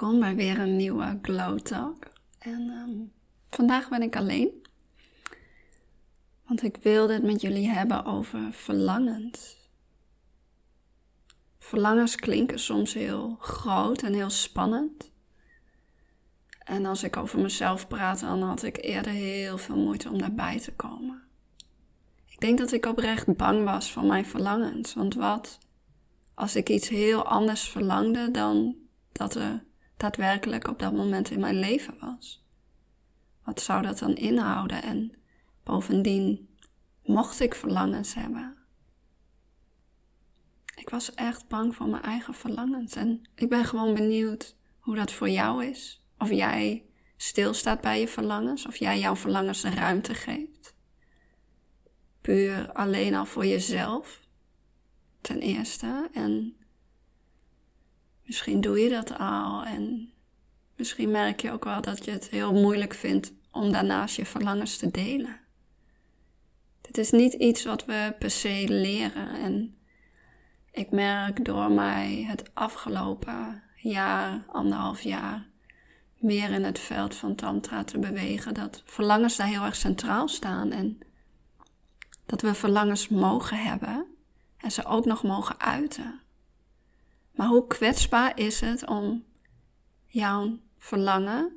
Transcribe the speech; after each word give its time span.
welkom 0.00 0.20
bij 0.20 0.34
weer 0.36 0.58
een 0.58 0.76
nieuwe 0.76 1.18
Glow 1.22 1.58
Talk. 1.58 1.98
En 2.38 2.70
ehm, 2.70 2.96
vandaag 3.50 3.88
ben 3.88 4.02
ik 4.02 4.16
alleen. 4.16 4.66
Want 6.46 6.62
ik 6.62 6.76
wilde 6.76 7.12
het 7.12 7.22
met 7.22 7.40
jullie 7.40 7.68
hebben 7.68 8.04
over 8.04 8.52
verlangens. 8.52 9.56
Verlangens 11.58 12.16
klinken 12.16 12.58
soms 12.58 12.94
heel 12.94 13.36
groot 13.40 14.02
en 14.02 14.12
heel 14.12 14.30
spannend. 14.30 15.10
En 16.58 16.86
als 16.86 17.02
ik 17.02 17.16
over 17.16 17.38
mezelf 17.38 17.88
praat, 17.88 18.20
dan 18.20 18.42
had 18.42 18.62
ik 18.62 18.84
eerder 18.84 19.12
heel 19.12 19.58
veel 19.58 19.76
moeite 19.76 20.08
om 20.08 20.18
daarbij 20.18 20.60
te 20.60 20.72
komen. 20.72 21.22
Ik 22.26 22.40
denk 22.40 22.58
dat 22.58 22.72
ik 22.72 22.86
oprecht 22.86 23.36
bang 23.36 23.64
was 23.64 23.92
voor 23.92 24.04
mijn 24.04 24.26
verlangens. 24.26 24.94
Want 24.94 25.14
wat 25.14 25.58
als 26.34 26.56
ik 26.56 26.68
iets 26.68 26.88
heel 26.88 27.24
anders 27.24 27.68
verlangde 27.68 28.30
dan 28.30 28.76
dat 29.12 29.34
er 29.34 29.66
daadwerkelijk 29.98 30.68
op 30.68 30.78
dat 30.78 30.92
moment 30.92 31.30
in 31.30 31.40
mijn 31.40 31.58
leven 31.58 31.94
was? 32.00 32.46
Wat 33.44 33.60
zou 33.60 33.82
dat 33.82 33.98
dan 33.98 34.14
inhouden? 34.14 34.82
En 34.82 35.12
bovendien, 35.62 36.48
mocht 37.04 37.40
ik 37.40 37.54
verlangens 37.54 38.14
hebben? 38.14 38.56
Ik 40.74 40.88
was 40.90 41.14
echt 41.14 41.48
bang 41.48 41.74
voor 41.74 41.88
mijn 41.88 42.02
eigen 42.02 42.34
verlangens. 42.34 42.94
En 42.94 43.22
ik 43.34 43.48
ben 43.48 43.64
gewoon 43.64 43.94
benieuwd 43.94 44.56
hoe 44.78 44.96
dat 44.96 45.12
voor 45.12 45.28
jou 45.28 45.64
is. 45.64 46.02
Of 46.18 46.30
jij 46.30 46.84
stilstaat 47.16 47.80
bij 47.80 48.00
je 48.00 48.08
verlangens. 48.08 48.66
Of 48.66 48.76
jij 48.76 48.98
jouw 48.98 49.16
verlangens 49.16 49.62
een 49.62 49.74
ruimte 49.74 50.14
geeft. 50.14 50.74
Puur 52.20 52.72
alleen 52.72 53.14
al 53.14 53.26
voor 53.26 53.46
jezelf. 53.46 54.20
Ten 55.20 55.40
eerste. 55.40 56.08
En 56.12 56.56
Misschien 58.28 58.60
doe 58.60 58.78
je 58.78 58.88
dat 58.88 59.18
al 59.18 59.64
en 59.64 60.12
misschien 60.76 61.10
merk 61.10 61.40
je 61.40 61.50
ook 61.50 61.64
wel 61.64 61.80
dat 61.80 62.04
je 62.04 62.10
het 62.10 62.28
heel 62.28 62.52
moeilijk 62.52 62.94
vindt 62.94 63.32
om 63.50 63.72
daarnaast 63.72 64.16
je 64.16 64.26
verlangens 64.26 64.76
te 64.76 64.90
delen. 64.90 65.40
Dit 66.80 66.98
is 66.98 67.10
niet 67.10 67.32
iets 67.32 67.64
wat 67.64 67.84
we 67.84 68.14
per 68.18 68.30
se 68.30 68.64
leren 68.68 69.28
en 69.28 69.76
ik 70.72 70.90
merk 70.90 71.44
door 71.44 71.72
mij 71.72 72.24
het 72.28 72.54
afgelopen 72.54 73.62
jaar, 73.74 74.44
anderhalf 74.46 75.00
jaar, 75.00 75.46
meer 76.16 76.50
in 76.50 76.64
het 76.64 76.78
veld 76.78 77.14
van 77.14 77.34
Tantra 77.34 77.84
te 77.84 77.98
bewegen, 77.98 78.54
dat 78.54 78.82
verlangens 78.84 79.36
daar 79.36 79.46
heel 79.46 79.64
erg 79.64 79.76
centraal 79.76 80.28
staan 80.28 80.72
en 80.72 80.98
dat 82.26 82.40
we 82.40 82.54
verlangens 82.54 83.08
mogen 83.08 83.62
hebben 83.62 84.06
en 84.56 84.70
ze 84.70 84.84
ook 84.84 85.04
nog 85.04 85.22
mogen 85.22 85.60
uiten. 85.60 86.20
Maar 87.38 87.46
hoe 87.48 87.66
kwetsbaar 87.66 88.38
is 88.38 88.60
het 88.60 88.86
om 88.86 89.24
jouw 90.06 90.58
verlangen, 90.78 91.52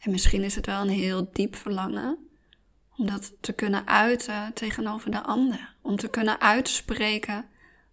en 0.00 0.10
misschien 0.10 0.42
is 0.42 0.54
het 0.54 0.66
wel 0.66 0.80
een 0.80 0.88
heel 0.88 1.30
diep 1.32 1.56
verlangen, 1.56 2.28
om 2.96 3.06
dat 3.06 3.32
te 3.40 3.52
kunnen 3.52 3.86
uiten 3.86 4.52
tegenover 4.54 5.10
de 5.10 5.22
ander. 5.22 5.76
Om 5.82 5.96
te 5.96 6.08
kunnen 6.08 6.40
uitspreken 6.40 7.48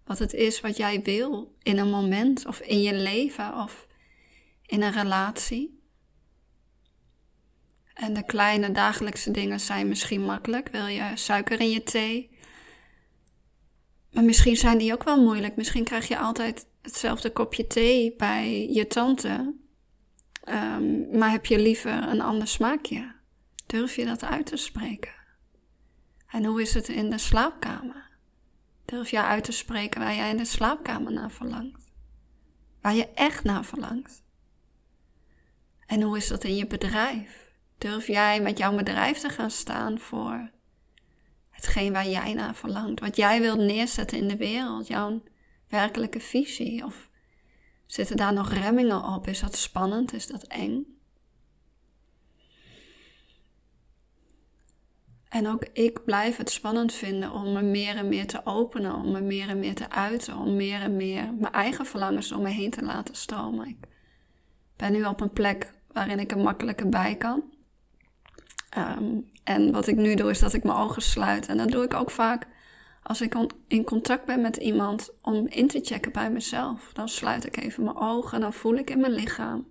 wat 0.06 0.20
het 0.20 0.34
is 0.34 0.62
wat 0.62 0.78
jij 0.78 1.02
wil 1.02 1.56
in 1.62 1.78
een 1.78 1.90
moment 1.90 2.46
of 2.46 2.60
in 2.60 2.82
je 2.82 2.94
leven 2.94 3.58
of 3.58 3.88
in 4.66 4.82
een 4.82 4.92
relatie. 4.92 5.82
En 7.94 8.14
de 8.14 8.26
kleine 8.26 8.72
dagelijkse 8.72 9.32
dingen 9.32 9.60
zijn 9.60 9.88
misschien 9.88 10.26
makkelijk. 10.26 10.68
Wil 10.68 10.86
je 10.86 11.12
suiker 11.14 11.60
in 11.60 11.70
je 11.70 11.84
thee? 11.84 12.38
Maar 14.12 14.24
misschien 14.24 14.56
zijn 14.56 14.78
die 14.78 14.94
ook 14.94 15.04
wel 15.04 15.24
moeilijk. 15.24 15.56
Misschien 15.56 15.84
krijg 15.84 16.08
je 16.08 16.18
altijd 16.18 16.74
hetzelfde 16.86 17.32
kopje 17.32 17.68
thee 17.68 18.16
bij 18.18 18.70
je 18.70 18.88
tante, 18.88 19.54
um, 20.48 21.18
maar 21.18 21.32
heb 21.32 21.46
je 21.46 21.60
liever 21.60 21.92
een 21.92 22.22
ander 22.22 22.48
smaakje? 22.48 23.16
Durf 23.66 23.96
je 23.96 24.06
dat 24.06 24.24
uit 24.24 24.46
te 24.46 24.58
spreken? 24.58 25.14
En 26.28 26.46
hoe 26.46 26.62
is 26.62 26.74
het 26.74 26.88
in 26.88 27.10
de 27.10 27.18
slaapkamer? 27.18 28.10
Durf 28.86 29.10
je 29.10 29.22
uit 29.22 29.44
te 29.44 29.52
spreken 29.52 30.02
waar 30.02 30.16
jij 30.16 30.30
in 30.30 30.38
de 30.38 30.46
slaapkamer 30.46 31.12
naar 31.14 31.32
verlangt? 31.32 31.92
Waar 32.82 32.96
je 32.96 33.10
echt 33.10 33.44
naar 33.44 33.66
verlangt? 33.66 34.24
En 35.86 36.02
hoe 36.02 36.18
is 36.18 36.28
dat 36.28 36.44
in 36.44 36.56
je 36.56 36.68
bedrijf? 36.68 37.52
Durf 37.78 38.08
jij 38.08 38.42
met 38.42 38.58
jouw 38.58 38.76
bedrijf 38.76 39.18
te 39.20 39.30
gaan 39.30 39.52
staan 39.52 40.00
voor 40.00 40.50
hetgeen 41.50 41.94
waar 41.94 42.08
jij 42.08 42.34
naar 42.34 42.56
verlangt? 42.56 43.00
Wat 43.00 43.16
jij 43.16 43.42
wilt 43.42 43.60
neerzetten 43.60 44.18
in 44.18 44.28
de 44.28 44.38
wereld, 44.38 44.88
jouw 44.88 45.22
werkelijke 45.76 46.20
visie? 46.20 46.86
Of 46.86 47.10
zitten 47.86 48.18
daar 48.18 48.34
nog 48.34 48.54
remmingen 48.54 49.04
op? 49.04 49.28
Is 49.28 49.40
dat 49.40 49.56
spannend? 49.56 50.14
Is 50.14 50.28
dat 50.28 50.44
eng? 50.44 50.96
En 55.30 55.48
ook 55.48 55.66
ik 55.74 56.04
blijf 56.04 56.38
het 56.38 56.50
spannend 56.50 56.94
vinden 56.94 57.32
om 57.32 57.54
me 57.54 57.62
meer 57.62 57.96
en 57.96 58.08
meer 58.10 58.28
te 58.28 58.46
openen, 58.46 58.96
om 58.96 59.12
me 59.12 59.22
meer 59.22 59.50
en 59.50 59.60
meer 59.60 59.76
te 59.76 59.90
uiten, 59.90 60.38
om 60.38 60.56
meer 60.56 60.82
en 60.82 60.96
meer 60.96 61.34
mijn 61.34 61.54
eigen 61.54 61.86
verlangens 61.86 62.32
om 62.32 62.42
me 62.42 62.50
heen 62.50 62.72
te 62.72 62.84
laten 62.84 63.16
stromen. 63.16 63.68
Ik 63.68 63.88
ben 64.76 64.92
nu 64.92 65.06
op 65.06 65.22
een 65.22 65.34
plek 65.34 65.74
waarin 65.92 66.20
ik 66.20 66.32
er 66.32 66.38
makkelijker 66.38 66.90
bij 66.90 67.16
kan. 67.16 67.44
Ehm, 68.70 69.20
en 69.44 69.72
wat 69.72 69.88
ik 69.88 69.96
nu 69.96 70.16
doe 70.16 70.30
is 70.30 70.40
dat 70.40 70.54
ik 70.54 70.64
mijn 70.64 70.78
ogen 70.78 71.02
sluit. 71.02 71.48
En 71.48 71.58
dat 71.58 71.72
doe 71.72 71.84
ik 71.84 71.94
ook 71.94 72.12
vaak 72.12 72.48
als 73.08 73.22
ik 73.22 73.36
in 73.68 73.84
contact 73.84 74.26
ben 74.26 74.42
met 74.42 74.56
iemand 74.56 75.14
om 75.22 75.48
in 75.48 75.68
te 75.68 75.80
checken 75.84 76.12
bij 76.12 76.32
mezelf, 76.32 76.90
dan 76.94 77.10
sluit 77.10 77.46
ik 77.46 77.58
even 77.58 77.84
mijn 77.84 77.96
ogen 77.96 78.34
en 78.34 78.42
dan 78.42 78.54
voel 78.54 78.76
ik 78.76 78.90
in 78.90 79.00
mijn 79.00 79.14
lichaam. 79.14 79.68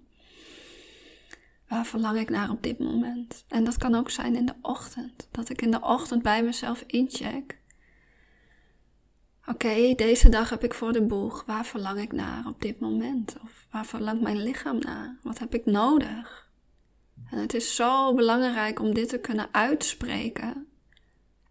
Waar 1.68 1.86
verlang 1.86 2.18
ik 2.18 2.30
naar 2.30 2.50
op 2.50 2.62
dit 2.62 2.78
moment? 2.78 3.44
En 3.48 3.64
dat 3.64 3.76
kan 3.76 3.94
ook 3.94 4.10
zijn 4.10 4.36
in 4.36 4.46
de 4.46 4.54
ochtend. 4.62 5.28
Dat 5.30 5.48
ik 5.48 5.62
in 5.62 5.70
de 5.70 5.80
ochtend 5.80 6.22
bij 6.22 6.42
mezelf 6.42 6.84
incheck. 6.86 7.58
Oké, 9.46 9.94
deze 9.94 10.28
dag 10.28 10.50
heb 10.50 10.64
ik 10.64 10.74
voor 10.74 10.92
de 10.92 11.02
boeg. 11.02 11.44
Waar 11.46 11.66
verlang 11.66 12.00
ik 12.00 12.12
naar 12.12 12.46
op 12.46 12.60
dit 12.60 12.80
moment? 12.80 13.34
Of 13.42 13.66
waar 13.70 13.86
verlangt 13.86 14.22
mijn 14.22 14.42
lichaam 14.42 14.78
naar? 14.78 15.18
Wat 15.22 15.38
heb 15.38 15.54
ik 15.54 15.64
nodig? 15.64 16.50
En 17.30 17.38
het 17.38 17.54
is 17.54 17.74
zo 17.74 18.14
belangrijk 18.14 18.80
om 18.80 18.94
dit 18.94 19.08
te 19.08 19.18
kunnen 19.18 19.48
uitspreken 19.52 20.68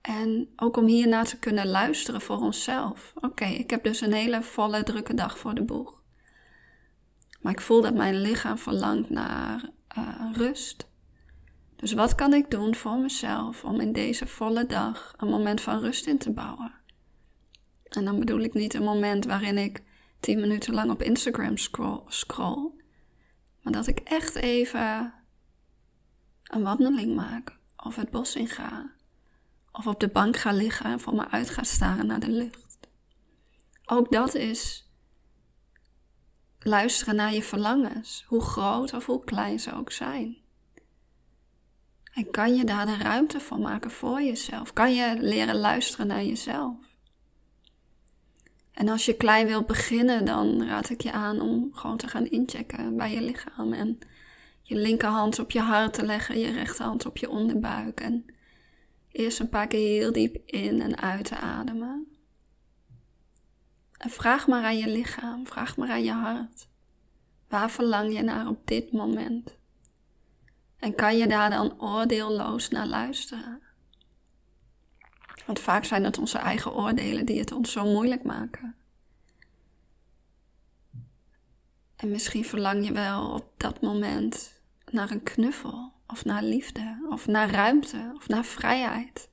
en 0.03 0.49
ook 0.55 0.77
om 0.77 0.85
hierna 0.85 1.23
te 1.23 1.39
kunnen 1.39 1.67
luisteren 1.67 2.21
voor 2.21 2.37
onszelf. 2.37 3.13
Oké, 3.15 3.45
ik 3.45 3.69
heb 3.69 3.83
dus 3.83 4.01
een 4.01 4.13
hele 4.13 4.43
volle, 4.43 4.83
drukke 4.83 5.13
dag 5.13 5.37
voor 5.37 5.53
de 5.53 5.63
boeg. 5.63 6.01
Maar 7.41 7.51
ik 7.51 7.61
voel 7.61 7.81
dat 7.81 7.93
mijn 7.93 8.21
lichaam 8.21 8.57
verlangt 8.57 9.09
naar 9.09 9.69
uh, 9.97 10.29
rust. 10.33 10.87
Dus 11.75 11.93
wat 11.93 12.15
kan 12.15 12.33
ik 12.33 12.51
doen 12.51 12.75
voor 12.75 12.97
mezelf 12.97 13.63
om 13.63 13.79
in 13.79 13.91
deze 13.91 14.27
volle 14.27 14.65
dag 14.65 15.13
een 15.17 15.29
moment 15.29 15.61
van 15.61 15.79
rust 15.79 16.07
in 16.07 16.17
te 16.17 16.31
bouwen? 16.31 16.71
En 17.83 18.05
dan 18.05 18.19
bedoel 18.19 18.39
ik 18.39 18.53
niet 18.53 18.73
een 18.73 18.83
moment 18.83 19.25
waarin 19.25 19.57
ik 19.57 19.83
tien 20.19 20.39
minuten 20.39 20.73
lang 20.73 20.91
op 20.91 21.01
Instagram 21.01 21.57
scroll, 21.57 22.01
scroll 22.07 22.71
maar 23.63 23.73
dat 23.73 23.87
ik 23.87 23.99
echt 23.99 24.35
even 24.35 25.13
een 26.43 26.63
wandeling 26.63 27.15
maak 27.15 27.57
of 27.77 27.95
het 27.95 28.09
bos 28.09 28.35
in 28.35 28.47
ga 28.47 28.91
of 29.73 29.87
op 29.87 29.99
de 29.99 30.07
bank 30.07 30.37
ga 30.37 30.51
liggen 30.51 30.85
en 30.85 30.99
voor 30.99 31.15
me 31.15 31.29
uit 31.29 31.49
ga 31.49 31.63
staren 31.63 32.05
naar 32.05 32.19
de 32.19 32.31
lucht. 32.31 32.79
Ook 33.85 34.11
dat 34.11 34.35
is 34.35 34.87
luisteren 36.59 37.15
naar 37.15 37.33
je 37.33 37.43
verlangens, 37.43 38.23
hoe 38.27 38.41
groot 38.41 38.93
of 38.93 39.05
hoe 39.05 39.23
klein 39.23 39.59
ze 39.59 39.73
ook 39.73 39.91
zijn. 39.91 40.37
En 42.13 42.31
kan 42.31 42.55
je 42.55 42.63
daar 42.63 42.85
de 42.85 42.97
ruimte 42.97 43.39
voor 43.39 43.59
maken 43.59 43.91
voor 43.91 44.21
jezelf? 44.21 44.73
Kan 44.73 44.93
je 44.93 45.15
leren 45.19 45.55
luisteren 45.55 46.07
naar 46.07 46.23
jezelf? 46.23 46.75
En 48.71 48.89
als 48.89 49.05
je 49.05 49.13
klein 49.13 49.47
wilt 49.47 49.67
beginnen, 49.67 50.25
dan 50.25 50.67
raad 50.67 50.89
ik 50.89 51.01
je 51.01 51.11
aan 51.11 51.41
om 51.41 51.69
gewoon 51.73 51.97
te 51.97 52.07
gaan 52.07 52.25
inchecken 52.25 52.97
bij 52.97 53.13
je 53.13 53.21
lichaam. 53.21 53.73
En 53.73 53.99
je 54.61 54.75
linkerhand 54.75 55.39
op 55.39 55.51
je 55.51 55.59
hart 55.59 55.93
te 55.93 56.05
leggen, 56.05 56.39
je 56.39 56.51
rechterhand 56.51 57.05
op 57.05 57.17
je 57.17 57.29
onderbuik. 57.29 57.99
En 57.99 58.25
Eerst 59.13 59.39
een 59.39 59.49
paar 59.49 59.67
keer 59.67 59.99
heel 59.99 60.11
diep 60.11 60.37
in 60.45 60.81
en 60.81 60.97
uit 60.97 61.25
te 61.25 61.35
ademen. 61.35 62.07
En 63.97 64.09
vraag 64.09 64.47
maar 64.47 64.63
aan 64.63 64.77
je 64.77 64.87
lichaam, 64.87 65.47
vraag 65.47 65.77
maar 65.77 65.89
aan 65.89 66.03
je 66.03 66.11
hart. 66.11 66.67
Waar 67.47 67.71
verlang 67.71 68.13
je 68.13 68.21
naar 68.21 68.47
op 68.47 68.67
dit 68.67 68.91
moment? 68.91 69.57
En 70.77 70.95
kan 70.95 71.17
je 71.17 71.27
daar 71.27 71.49
dan 71.49 71.81
oordeelloos 71.81 72.69
naar 72.69 72.87
luisteren? 72.87 73.61
Want 75.45 75.59
vaak 75.59 75.85
zijn 75.85 76.03
het 76.03 76.17
onze 76.17 76.37
eigen 76.37 76.73
oordelen 76.73 77.25
die 77.25 77.39
het 77.39 77.51
ons 77.51 77.71
zo 77.71 77.85
moeilijk 77.85 78.23
maken. 78.23 78.75
En 81.95 82.09
misschien 82.09 82.45
verlang 82.45 82.85
je 82.85 82.93
wel 82.93 83.33
op 83.33 83.53
dat 83.57 83.81
moment 83.81 84.61
naar 84.91 85.11
een 85.11 85.23
knuffel 85.23 85.93
of 86.13 86.25
naar 86.25 86.43
liefde, 86.43 87.05
of 87.09 87.27
naar 87.27 87.49
ruimte, 87.49 88.11
of 88.15 88.27
naar 88.27 88.45
vrijheid. 88.45 89.29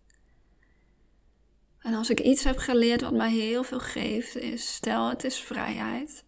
En 1.78 1.94
als 1.94 2.10
ik 2.10 2.20
iets 2.20 2.44
heb 2.44 2.58
geleerd 2.58 3.00
wat 3.00 3.12
mij 3.12 3.30
heel 3.30 3.62
veel 3.62 3.80
geeft, 3.80 4.36
is 4.36 4.74
stel 4.74 5.08
het 5.08 5.24
is 5.24 5.40
vrijheid. 5.40 6.24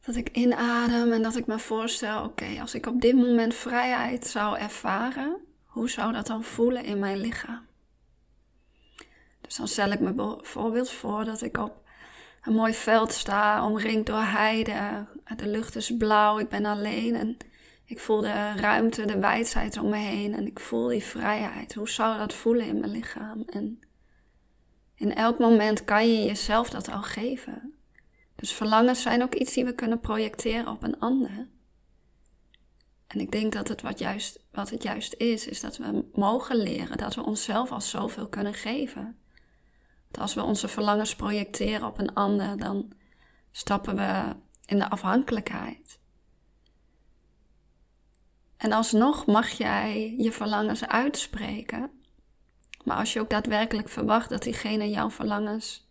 Dat 0.00 0.16
ik 0.16 0.28
inadem 0.36 1.12
en 1.12 1.22
dat 1.22 1.36
ik 1.36 1.46
me 1.46 1.58
voorstel, 1.58 2.24
oké, 2.24 2.60
als 2.60 2.74
ik 2.74 2.86
op 2.86 3.00
dit 3.00 3.14
moment 3.14 3.54
vrijheid 3.54 4.26
zou 4.26 4.58
ervaren, 4.58 5.36
hoe 5.64 5.90
zou 5.90 6.12
dat 6.12 6.26
dan 6.26 6.44
voelen 6.44 6.84
in 6.84 6.98
mijn 6.98 7.18
lichaam? 7.18 7.66
Dus 9.40 9.56
dan 9.56 9.68
stel 9.68 9.90
ik 9.90 10.00
me 10.00 10.12
bijvoorbeeld 10.12 10.90
voor 10.90 11.24
dat 11.24 11.42
ik 11.42 11.56
op 11.56 11.82
een 12.42 12.54
mooi 12.54 12.74
veld 12.74 13.12
sta, 13.12 13.66
omringd 13.66 14.06
door 14.06 14.22
heide. 14.22 15.06
De 15.36 15.48
lucht 15.48 15.76
is 15.76 15.96
blauw, 15.96 16.38
ik 16.38 16.48
ben 16.48 16.64
alleen 16.64 17.14
en 17.14 17.36
ik 17.84 18.00
voel 18.00 18.20
de 18.20 18.52
ruimte, 18.52 19.04
de 19.04 19.18
wijdheid 19.18 19.78
om 19.78 19.88
me 19.88 19.96
heen 19.96 20.34
en 20.34 20.46
ik 20.46 20.60
voel 20.60 20.88
die 20.88 21.04
vrijheid. 21.04 21.74
Hoe 21.74 21.88
zou 21.88 22.18
dat 22.18 22.34
voelen 22.34 22.66
in 22.66 22.78
mijn 22.78 22.90
lichaam? 22.90 23.42
En 23.46 23.80
in 24.94 25.14
elk 25.14 25.38
moment 25.38 25.84
kan 25.84 26.08
je 26.08 26.24
jezelf 26.24 26.70
dat 26.70 26.90
al 26.90 27.02
geven. 27.02 27.74
Dus 28.36 28.52
verlangens 28.52 29.02
zijn 29.02 29.22
ook 29.22 29.34
iets 29.34 29.54
die 29.54 29.64
we 29.64 29.74
kunnen 29.74 30.00
projecteren 30.00 30.68
op 30.68 30.82
een 30.82 30.98
ander. 30.98 31.48
En 33.06 33.20
ik 33.20 33.30
denk 33.30 33.52
dat 33.52 33.68
het 33.68 33.82
wat, 33.82 33.98
juist, 33.98 34.44
wat 34.52 34.70
het 34.70 34.82
juist 34.82 35.14
is, 35.14 35.46
is 35.46 35.60
dat 35.60 35.76
we 35.76 36.04
mogen 36.12 36.56
leren 36.56 36.96
dat 36.96 37.14
we 37.14 37.24
onszelf 37.24 37.72
al 37.72 37.80
zoveel 37.80 38.28
kunnen 38.28 38.54
geven. 38.54 39.18
Dat 40.10 40.20
als 40.20 40.34
we 40.34 40.42
onze 40.42 40.68
verlangens 40.68 41.16
projecteren 41.16 41.86
op 41.86 41.98
een 41.98 42.14
ander, 42.14 42.56
dan 42.56 42.92
stappen 43.50 43.96
we 43.96 44.36
in 44.66 44.78
de 44.78 44.90
afhankelijkheid. 44.90 45.98
En 48.64 48.72
alsnog 48.72 49.26
mag 49.26 49.48
jij 49.50 50.14
je 50.18 50.32
verlangens 50.32 50.86
uitspreken. 50.86 51.90
Maar 52.84 52.96
als 52.96 53.12
je 53.12 53.20
ook 53.20 53.30
daadwerkelijk 53.30 53.88
verwacht 53.88 54.28
dat 54.28 54.42
diegene 54.42 54.90
jouw 54.90 55.10
verlangens 55.10 55.88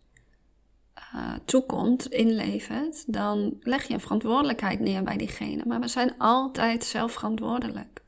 uh, 1.14 1.32
toekomt, 1.44 2.06
inlevert, 2.06 3.12
dan 3.12 3.56
leg 3.60 3.86
je 3.86 3.94
een 3.94 4.00
verantwoordelijkheid 4.00 4.80
neer 4.80 5.02
bij 5.02 5.16
diegene. 5.16 5.62
Maar 5.66 5.80
we 5.80 5.88
zijn 5.88 6.18
altijd 6.18 6.84
zelf 6.84 7.12
verantwoordelijk. 7.12 8.02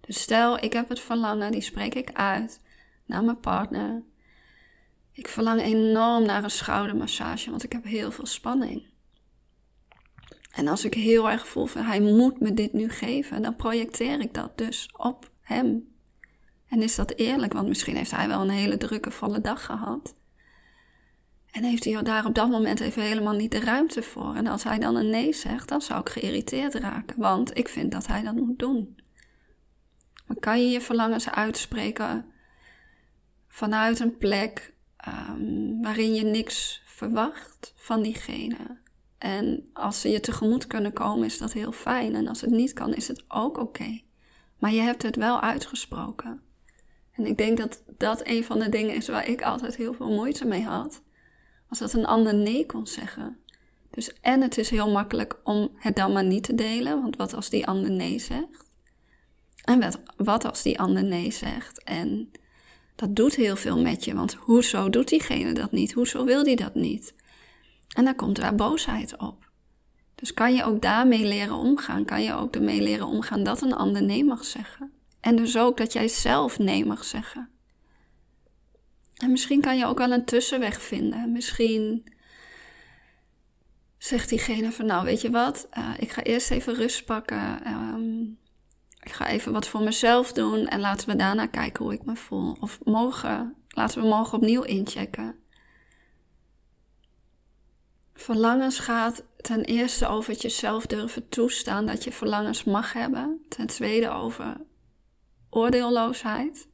Dus 0.00 0.20
stel, 0.20 0.58
ik 0.58 0.72
heb 0.72 0.88
het 0.88 1.00
verlangen, 1.00 1.52
die 1.52 1.60
spreek 1.60 1.94
ik 1.94 2.12
uit 2.12 2.60
naar 3.06 3.24
mijn 3.24 3.40
partner. 3.40 4.02
Ik 5.12 5.28
verlang 5.28 5.60
enorm 5.60 6.26
naar 6.26 6.44
een 6.44 6.50
schoudermassage, 6.50 7.50
want 7.50 7.62
ik 7.62 7.72
heb 7.72 7.84
heel 7.84 8.10
veel 8.10 8.26
spanning. 8.26 8.91
En 10.52 10.68
als 10.68 10.84
ik 10.84 10.94
heel 10.94 11.30
erg 11.30 11.46
voel 11.46 11.66
van 11.66 11.82
hij 11.82 12.00
moet 12.00 12.40
me 12.40 12.54
dit 12.54 12.72
nu 12.72 12.88
geven, 12.88 13.42
dan 13.42 13.56
projecteer 13.56 14.20
ik 14.20 14.34
dat 14.34 14.58
dus 14.58 14.88
op 14.96 15.30
hem. 15.40 15.94
En 16.68 16.82
is 16.82 16.94
dat 16.94 17.12
eerlijk? 17.16 17.52
Want 17.52 17.68
misschien 17.68 17.96
heeft 17.96 18.10
hij 18.10 18.28
wel 18.28 18.40
een 18.40 18.50
hele 18.50 18.76
drukke, 18.76 19.10
volle 19.10 19.40
dag 19.40 19.64
gehad. 19.64 20.14
En 21.50 21.64
heeft 21.64 21.84
hij 21.84 22.02
daar 22.02 22.26
op 22.26 22.34
dat 22.34 22.48
moment 22.48 22.80
even 22.80 23.02
helemaal 23.02 23.34
niet 23.34 23.50
de 23.50 23.60
ruimte 23.60 24.02
voor. 24.02 24.34
En 24.34 24.46
als 24.46 24.64
hij 24.64 24.78
dan 24.78 24.96
een 24.96 25.10
nee 25.10 25.32
zegt, 25.32 25.68
dan 25.68 25.82
zou 25.82 26.00
ik 26.00 26.08
geïrriteerd 26.08 26.74
raken. 26.74 27.20
Want 27.20 27.56
ik 27.56 27.68
vind 27.68 27.92
dat 27.92 28.06
hij 28.06 28.22
dat 28.22 28.34
moet 28.34 28.58
doen. 28.58 28.96
Maar 30.26 30.36
kan 30.36 30.62
je 30.62 30.70
je 30.70 30.80
verlangens 30.80 31.30
uitspreken 31.30 32.32
vanuit 33.48 34.00
een 34.00 34.16
plek 34.16 34.74
um, 35.08 35.82
waarin 35.82 36.14
je 36.14 36.24
niks 36.24 36.82
verwacht 36.84 37.72
van 37.76 38.02
diegene? 38.02 38.80
En 39.22 39.70
als 39.72 40.00
ze 40.00 40.08
je 40.08 40.20
tegemoet 40.20 40.66
kunnen 40.66 40.92
komen, 40.92 41.24
is 41.24 41.38
dat 41.38 41.52
heel 41.52 41.72
fijn. 41.72 42.14
En 42.14 42.28
als 42.28 42.40
het 42.40 42.50
niet 42.50 42.72
kan, 42.72 42.94
is 42.94 43.08
het 43.08 43.24
ook 43.28 43.58
oké. 43.58 44.00
Maar 44.58 44.72
je 44.72 44.80
hebt 44.80 45.02
het 45.02 45.16
wel 45.16 45.40
uitgesproken. 45.40 46.40
En 47.12 47.26
ik 47.26 47.38
denk 47.38 47.58
dat 47.58 47.82
dat 47.98 48.20
een 48.26 48.44
van 48.44 48.58
de 48.58 48.68
dingen 48.68 48.94
is 48.94 49.08
waar 49.08 49.28
ik 49.28 49.42
altijd 49.42 49.76
heel 49.76 49.94
veel 49.94 50.10
moeite 50.10 50.44
mee 50.44 50.62
had. 50.62 51.02
Als 51.68 51.78
dat 51.78 51.92
een 51.92 52.06
ander 52.06 52.34
nee 52.34 52.66
kon 52.66 52.86
zeggen. 52.86 53.38
Dus 53.90 54.12
en 54.20 54.40
het 54.40 54.58
is 54.58 54.70
heel 54.70 54.90
makkelijk 54.90 55.40
om 55.44 55.70
het 55.74 55.96
dan 55.96 56.12
maar 56.12 56.24
niet 56.24 56.44
te 56.44 56.54
delen. 56.54 57.02
Want 57.02 57.16
wat 57.16 57.34
als 57.34 57.50
die 57.50 57.66
ander 57.66 57.90
nee 57.90 58.18
zegt? 58.18 58.70
En 59.64 59.80
wat, 59.80 60.00
wat 60.16 60.44
als 60.44 60.62
die 60.62 60.80
ander 60.80 61.04
nee 61.04 61.30
zegt? 61.30 61.82
En 61.82 62.30
dat 62.94 63.16
doet 63.16 63.34
heel 63.34 63.56
veel 63.56 63.80
met 63.80 64.04
je. 64.04 64.14
Want 64.14 64.34
hoezo 64.34 64.90
doet 64.90 65.08
diegene 65.08 65.52
dat 65.52 65.72
niet? 65.72 65.92
Hoezo 65.92 66.24
wil 66.24 66.44
die 66.44 66.56
dat 66.56 66.74
niet? 66.74 67.14
En 67.92 68.04
dan 68.04 68.16
komt 68.16 68.36
daar 68.36 68.54
boosheid 68.54 69.16
op. 69.16 69.50
Dus 70.14 70.34
kan 70.34 70.54
je 70.54 70.64
ook 70.64 70.82
daarmee 70.82 71.24
leren 71.24 71.56
omgaan? 71.56 72.04
Kan 72.04 72.22
je 72.22 72.34
ook 72.34 72.54
ermee 72.54 72.82
leren 72.82 73.06
omgaan 73.06 73.42
dat 73.42 73.62
een 73.62 73.74
ander 73.74 74.02
nee 74.02 74.24
mag 74.24 74.44
zeggen? 74.44 74.92
En 75.20 75.36
dus 75.36 75.56
ook 75.56 75.76
dat 75.76 75.92
jij 75.92 76.08
zelf 76.08 76.58
nee 76.58 76.84
mag 76.86 77.04
zeggen. 77.04 77.50
En 79.16 79.30
misschien 79.30 79.60
kan 79.60 79.78
je 79.78 79.86
ook 79.86 79.98
wel 79.98 80.12
een 80.12 80.24
tussenweg 80.24 80.82
vinden. 80.82 81.32
Misschien 81.32 82.04
zegt 83.98 84.28
diegene 84.28 84.72
van 84.72 84.86
nou 84.86 85.04
weet 85.04 85.20
je 85.20 85.30
wat, 85.30 85.68
uh, 85.78 85.90
ik 85.98 86.10
ga 86.10 86.22
eerst 86.22 86.50
even 86.50 86.74
rust 86.74 87.04
pakken. 87.04 87.72
Um, 87.72 88.38
ik 89.02 89.12
ga 89.12 89.28
even 89.28 89.52
wat 89.52 89.68
voor 89.68 89.82
mezelf 89.82 90.32
doen 90.32 90.66
en 90.66 90.80
laten 90.80 91.08
we 91.08 91.16
daarna 91.16 91.46
kijken 91.46 91.84
hoe 91.84 91.92
ik 91.92 92.04
me 92.04 92.16
voel. 92.16 92.56
Of 92.60 92.78
morgen, 92.84 93.54
laten 93.68 94.02
we 94.02 94.08
morgen 94.08 94.38
opnieuw 94.38 94.62
inchecken. 94.62 95.41
Verlangens 98.22 98.78
gaat 98.78 99.24
ten 99.36 99.64
eerste 99.64 100.06
over 100.06 100.32
het 100.32 100.42
jezelf 100.42 100.86
durven 100.86 101.28
toestaan 101.28 101.86
dat 101.86 102.04
je 102.04 102.12
verlangens 102.12 102.64
mag 102.64 102.92
hebben. 102.92 103.44
Ten 103.48 103.66
tweede 103.66 104.10
over 104.10 104.60
oordeelloosheid. 105.50 106.68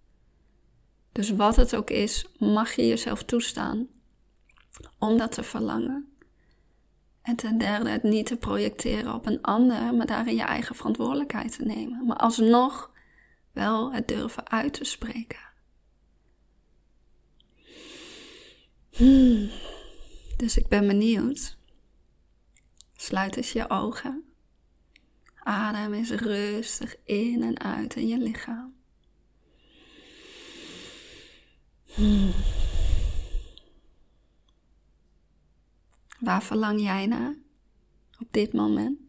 Dus 1.12 1.30
wat 1.30 1.56
het 1.56 1.76
ook 1.76 1.90
is, 1.90 2.26
mag 2.38 2.72
je 2.72 2.86
jezelf 2.86 3.22
toestaan 3.22 3.86
om 4.98 5.18
dat 5.18 5.32
te 5.32 5.42
verlangen. 5.42 6.12
En 7.22 7.36
ten 7.36 7.58
derde 7.58 7.90
het 7.90 8.02
niet 8.02 8.26
te 8.26 8.36
projecteren 8.36 9.14
op 9.14 9.26
een 9.26 9.42
ander, 9.42 9.94
maar 9.94 10.06
daarin 10.06 10.36
je 10.36 10.42
eigen 10.42 10.74
verantwoordelijkheid 10.74 11.56
te 11.56 11.64
nemen. 11.64 12.06
Maar 12.06 12.16
alsnog 12.16 12.90
wel 13.52 13.92
het 13.92 14.08
durven 14.08 14.50
uit 14.50 14.72
te 14.72 14.84
spreken. 14.84 15.40
Hmm. 18.90 19.50
Dus 20.38 20.56
ik 20.56 20.69
ben 20.69 20.87
benieuwd. 20.87 21.56
Sluit 22.96 23.37
eens 23.37 23.52
je 23.52 23.70
ogen. 23.70 24.25
Adem 25.35 25.93
eens 25.93 26.11
rustig 26.11 26.96
in 27.05 27.43
en 27.43 27.61
uit 27.61 27.94
in 27.94 28.08
je 28.08 28.19
lichaam. 28.19 28.75
Waar 36.20 36.43
verlang 36.43 36.81
jij 36.81 37.06
naar 37.06 37.34
op 38.19 38.29
dit 38.31 38.53
moment? 38.53 39.07